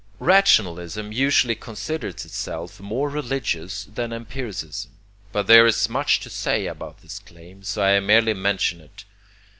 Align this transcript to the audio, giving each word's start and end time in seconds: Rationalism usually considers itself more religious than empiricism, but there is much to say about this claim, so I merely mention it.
Rationalism 0.17 1.11
usually 1.11 1.53
considers 1.53 2.25
itself 2.25 2.79
more 2.79 3.07
religious 3.07 3.83
than 3.83 4.11
empiricism, 4.11 4.93
but 5.31 5.45
there 5.45 5.67
is 5.67 5.89
much 5.89 6.19
to 6.21 6.29
say 6.31 6.65
about 6.65 7.03
this 7.03 7.19
claim, 7.19 7.61
so 7.61 7.83
I 7.83 7.99
merely 7.99 8.33
mention 8.33 8.81
it. 8.81 9.03